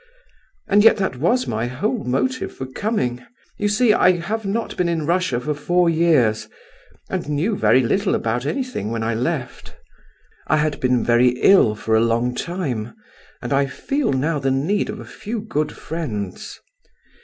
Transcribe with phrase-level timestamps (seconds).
[0.67, 3.23] And yet that was my whole motive for coming.
[3.59, 6.47] You see I have not been in Russia for four years,
[7.07, 9.75] and knew very little about anything when I left.
[10.47, 12.95] I had been very ill for a long time,
[13.43, 16.59] and I feel now the need of a few good friends.